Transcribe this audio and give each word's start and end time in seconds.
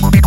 glows. 0.00 0.23